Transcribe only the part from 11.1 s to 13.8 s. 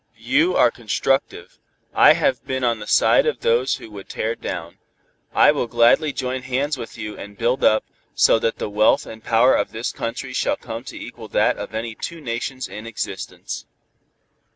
that of any two nations in existence."